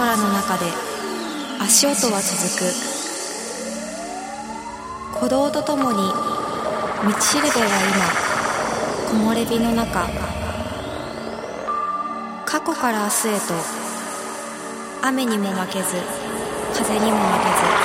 [0.00, 0.64] 空の中で
[1.60, 2.64] 足音は続く。
[5.12, 8.08] 鼓動とともに道しるべは今
[9.10, 10.08] 木漏れ日の中。
[12.46, 13.54] 過去から明日へと
[15.02, 15.96] 雨にも負けず
[16.72, 17.79] 風にも負けず。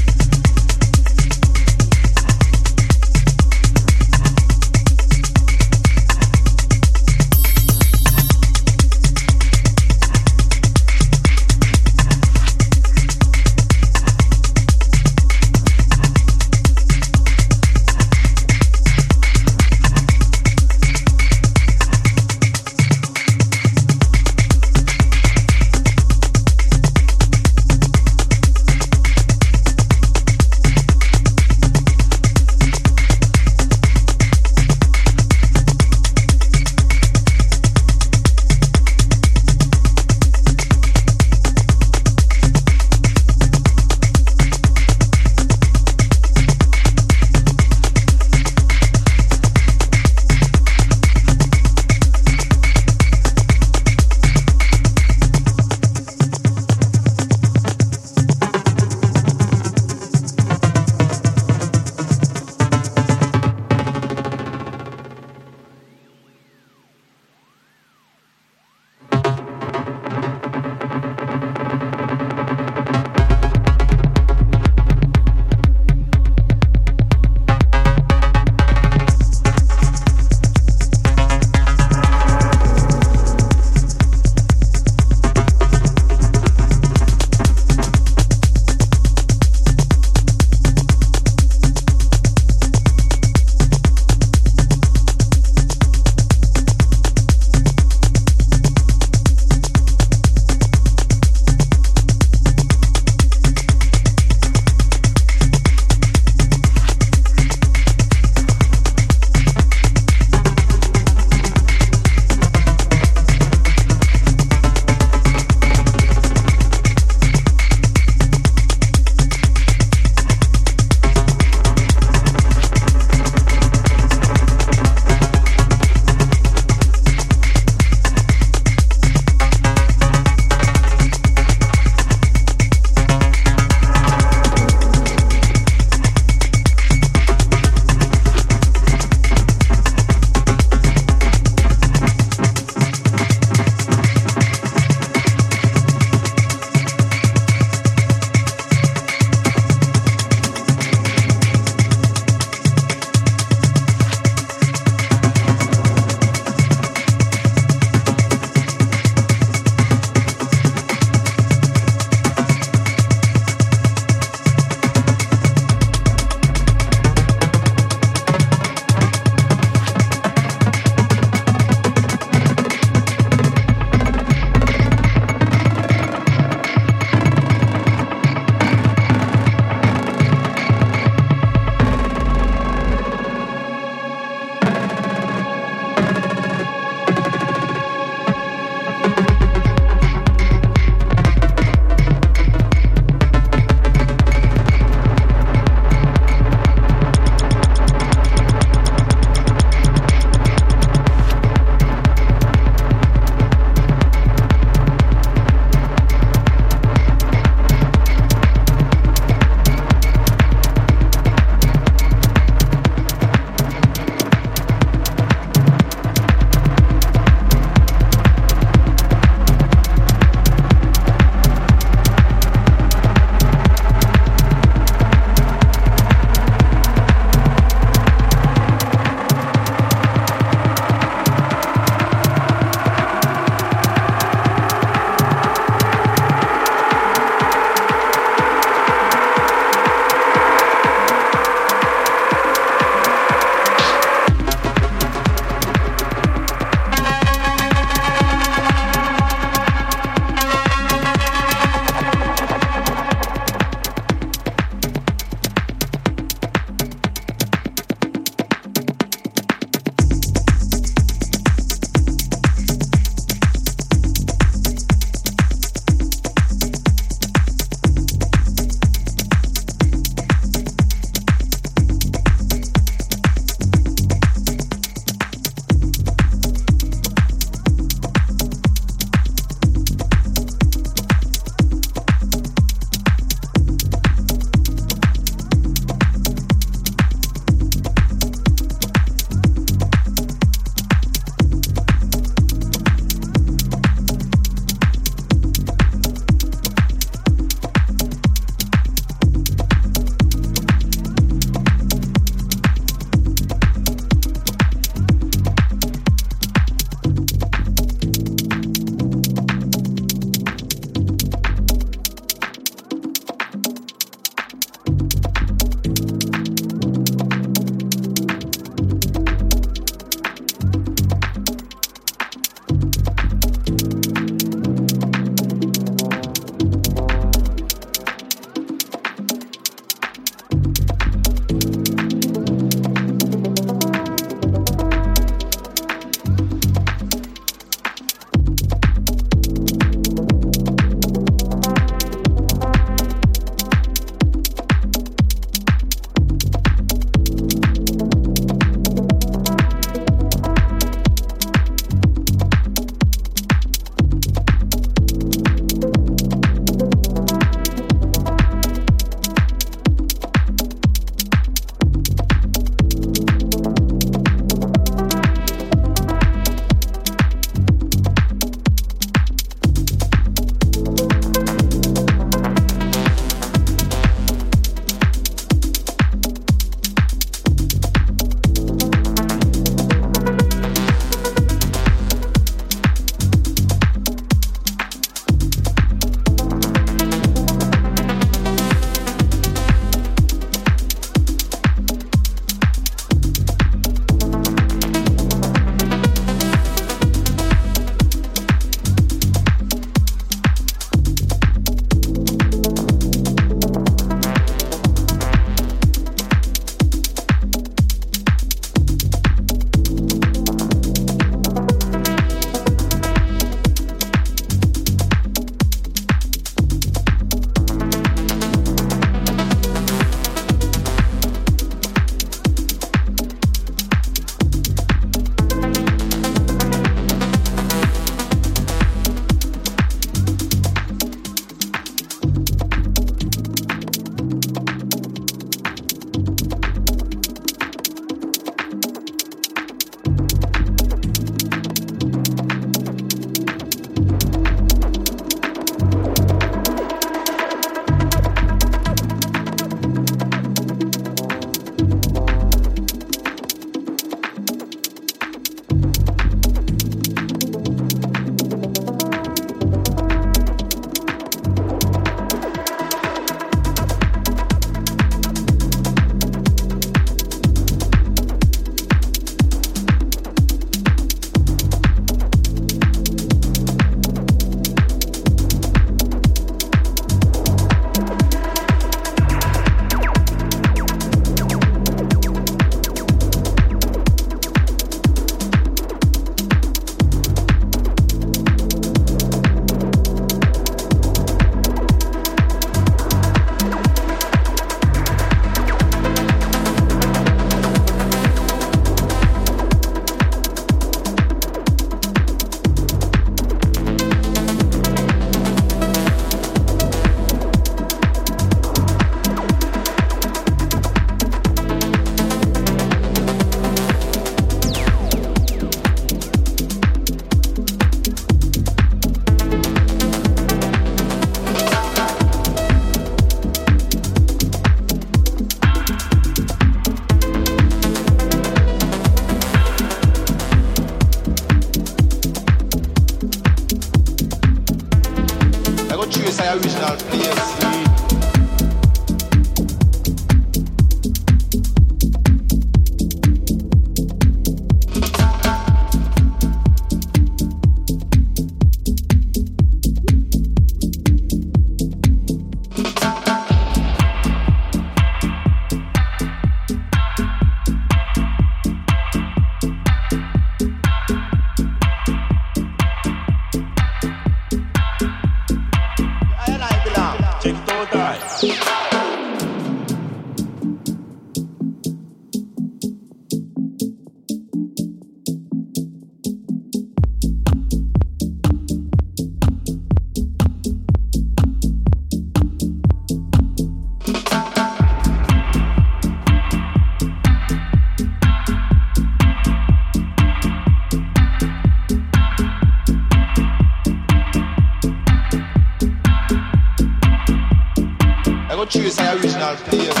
[599.41, 600.00] original players.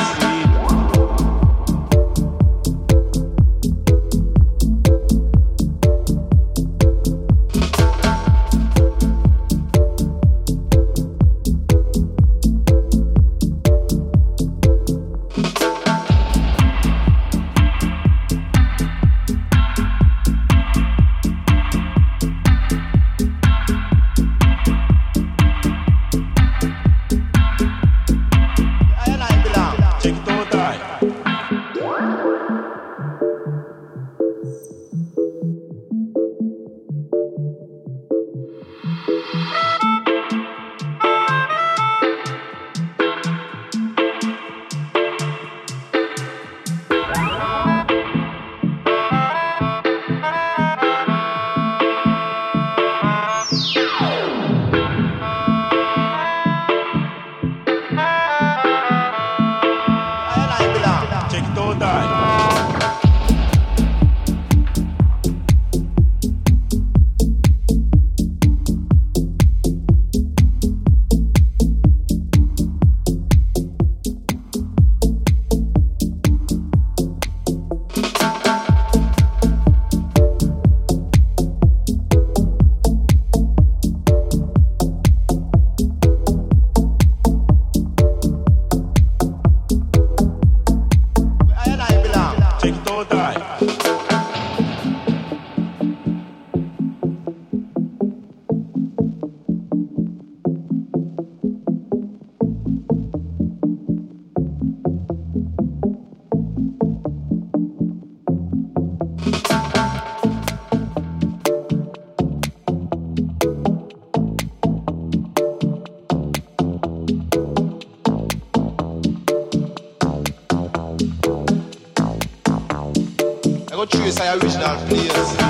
[124.39, 125.40] Some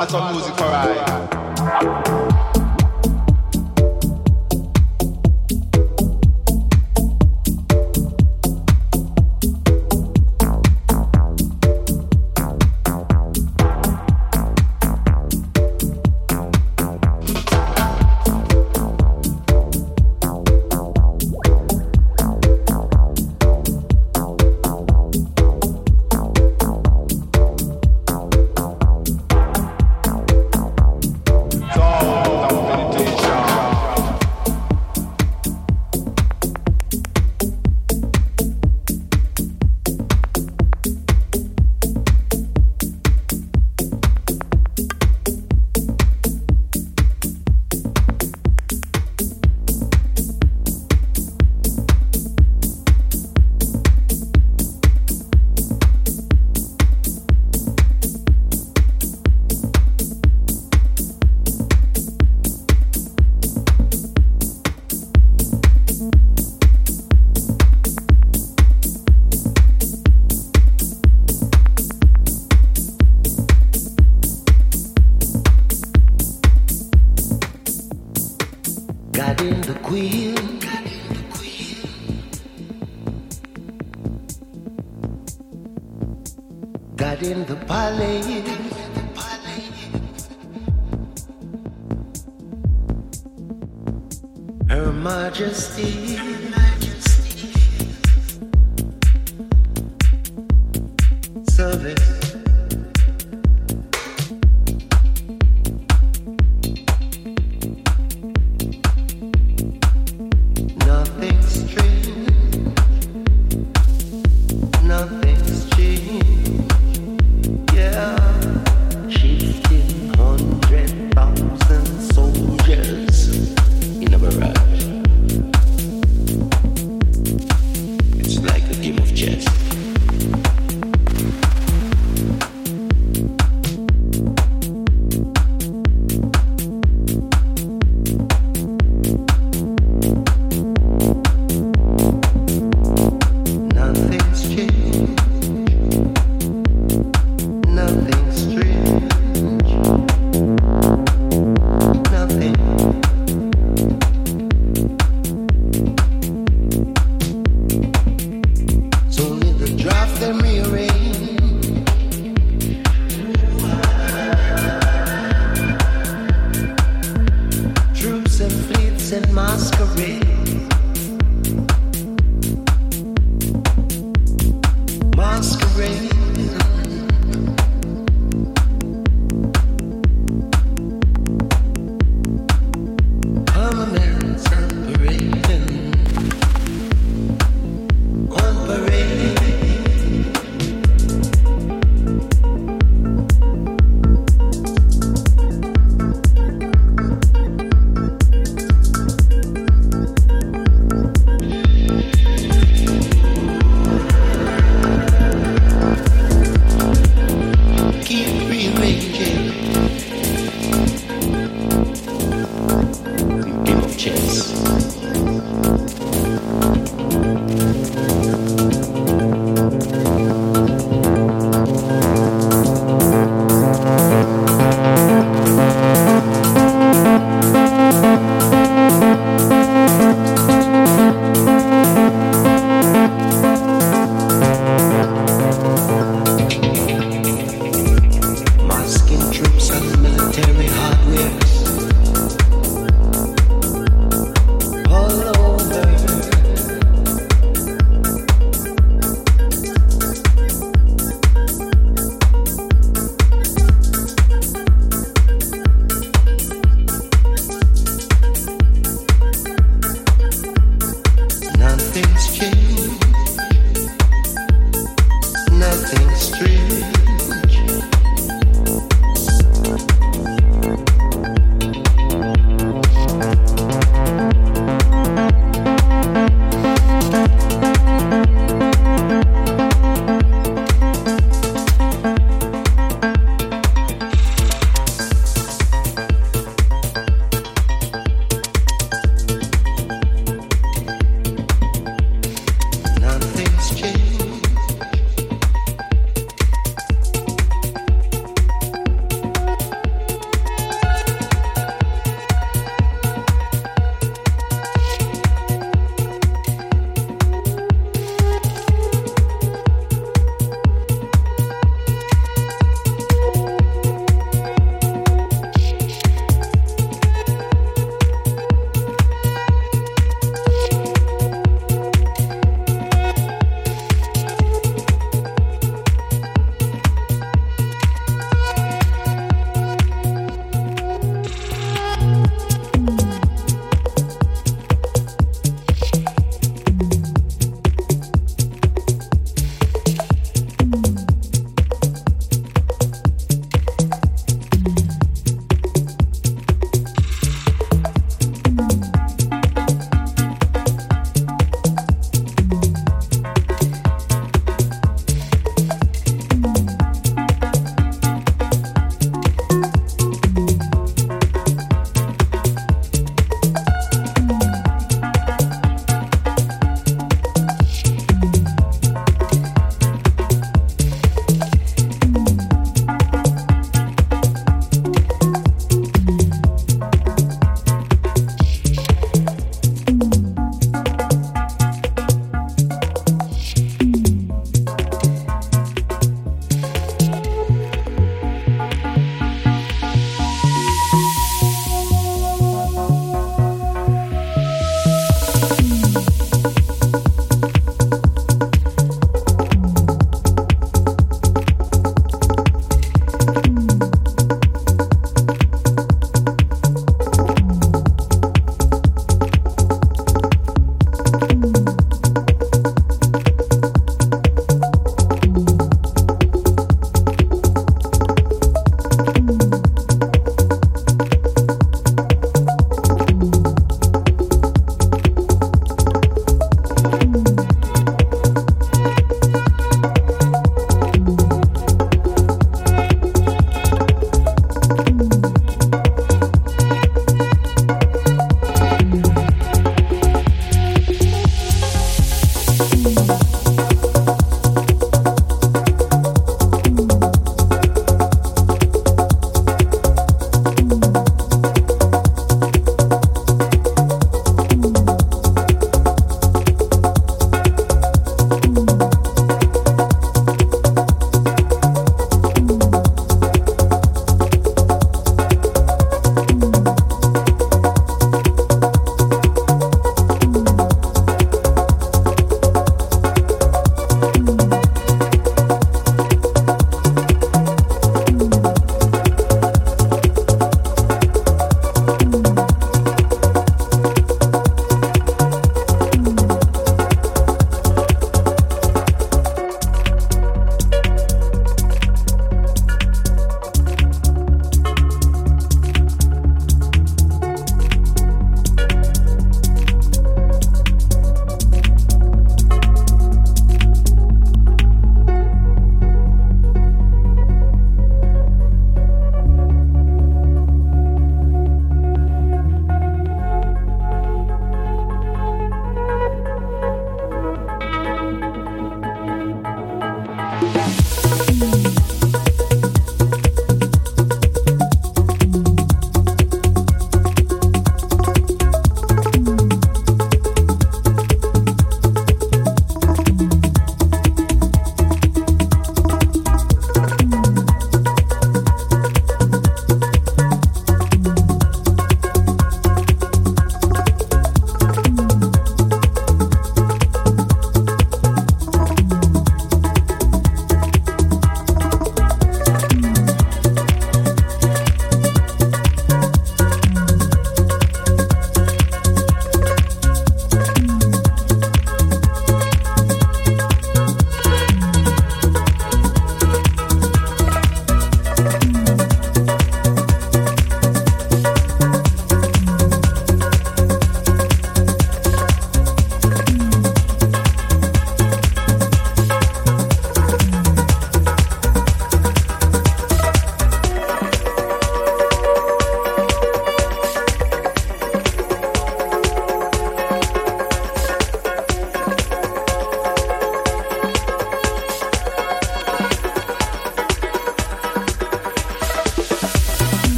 [0.00, 0.39] music for I.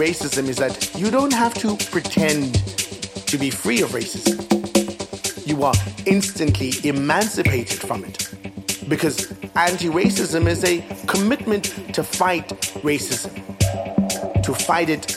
[0.00, 2.54] racism is that you don't have to pretend
[3.28, 4.38] to be free of racism.
[5.46, 5.74] You are
[6.06, 8.16] instantly emancipated from it.
[8.88, 11.64] Because anti racism is a commitment
[11.94, 12.48] to fight
[12.82, 13.34] racism,
[14.42, 15.12] to fight it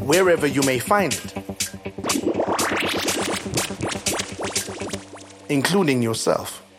[0.00, 1.30] wherever you may find it,
[5.50, 6.69] including yourself.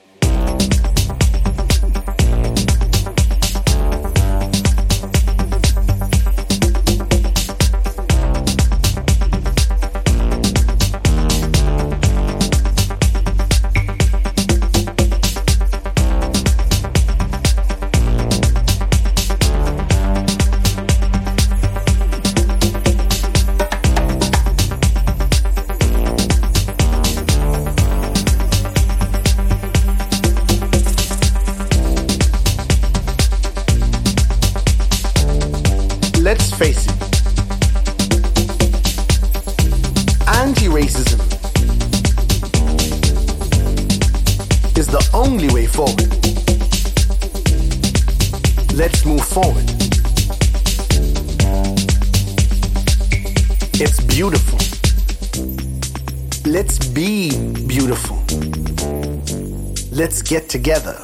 [60.32, 60.98] Get together.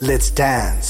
[0.00, 0.89] Let's dance.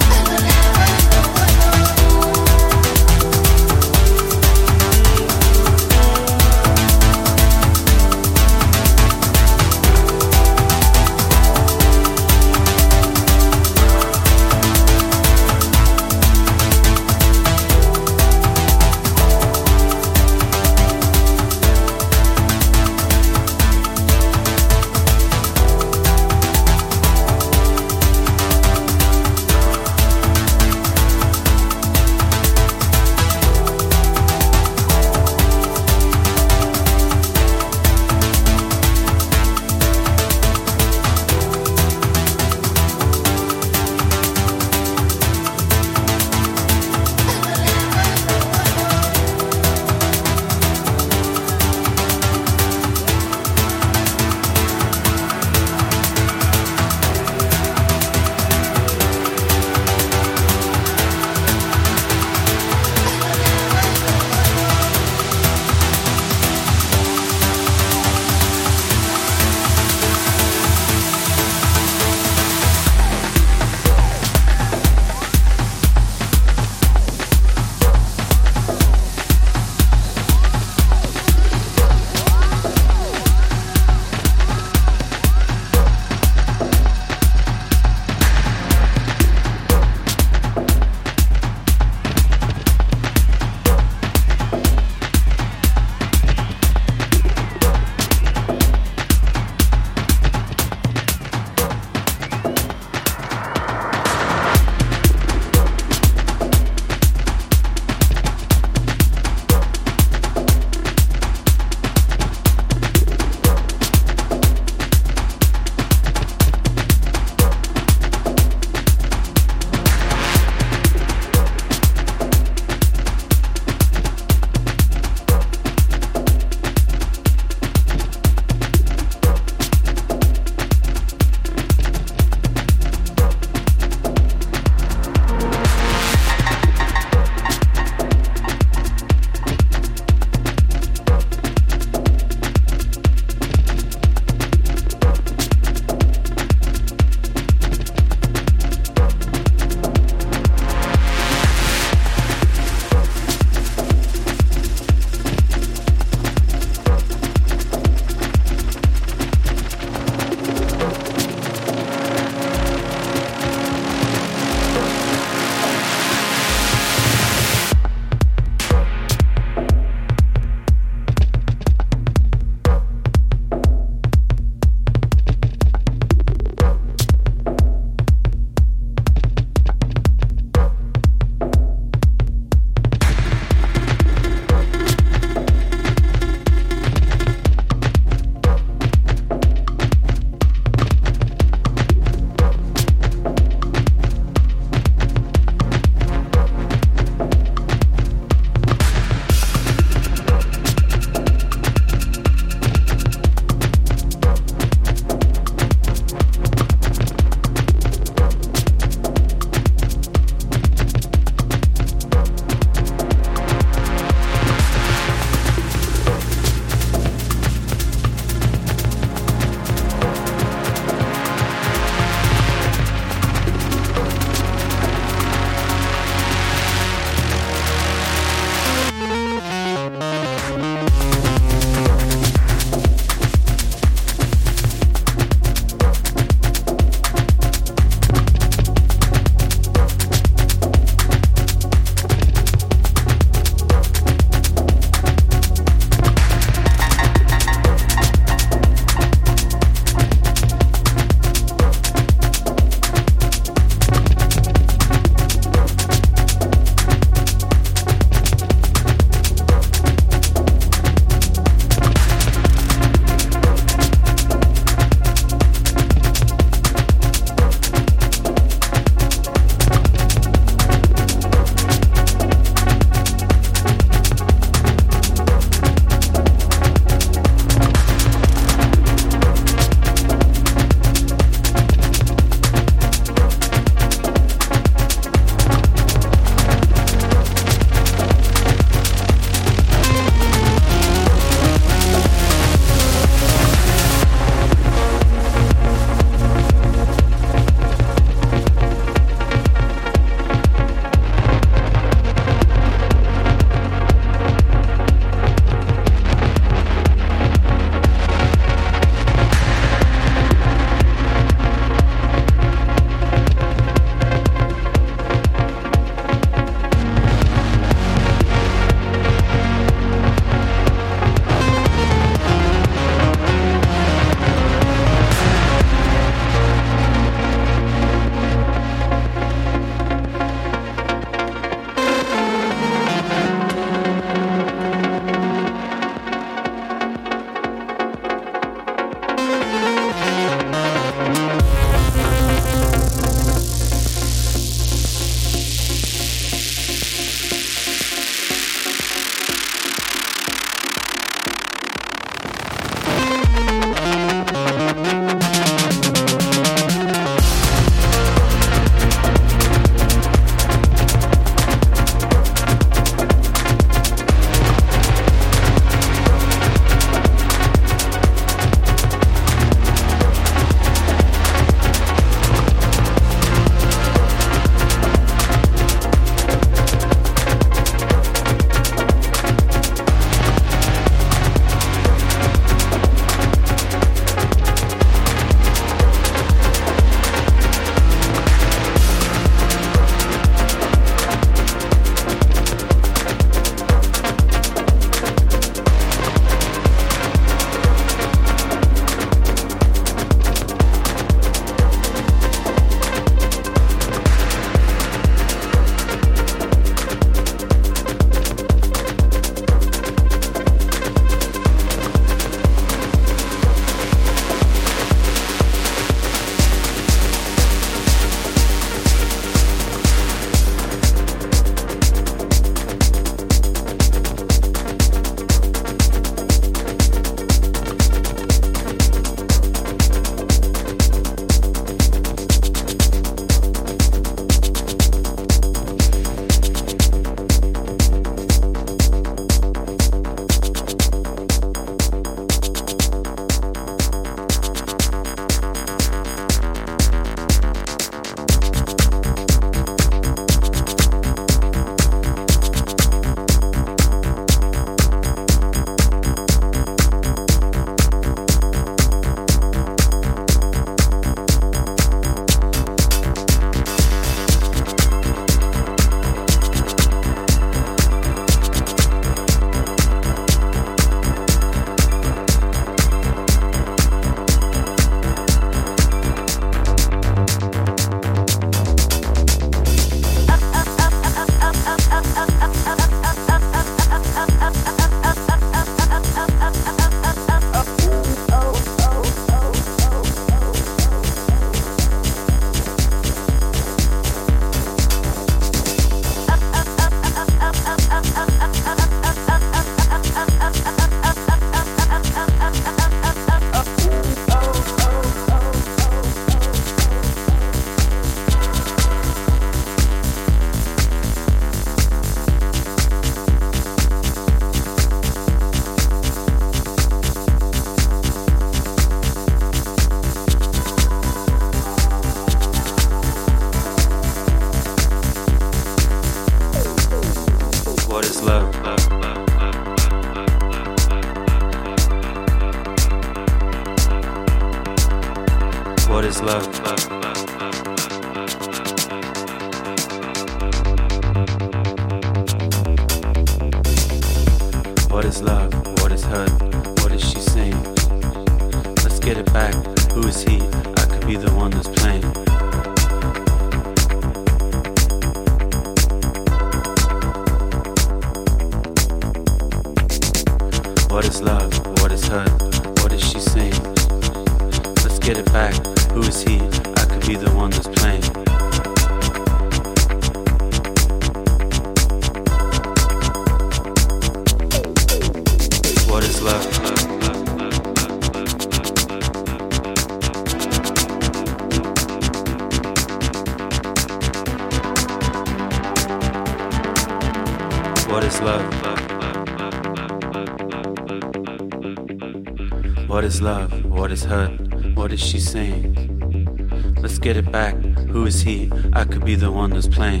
[593.90, 594.76] What is hurt?
[594.76, 596.76] What is she saying?
[596.80, 597.56] Let's get it back.
[597.90, 598.48] Who is he?
[598.72, 600.00] I could be the one that's playing.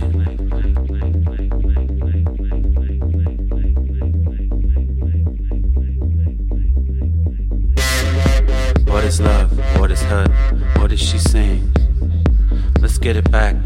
[8.86, 9.58] What is love?
[9.80, 10.30] What is hurt?
[10.78, 11.74] What is she saying?
[12.80, 13.56] Let's get it back.